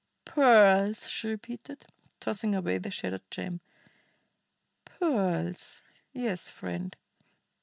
"Pearls?" 0.25 1.07
she 1.11 1.27
repeated, 1.27 1.85
tossing 2.19 2.55
away 2.55 2.79
the 2.79 2.89
shattered 2.89 3.21
gem. 3.29 3.59
"Pearls, 4.83 5.83
yes, 6.11 6.49
friend. 6.49 6.95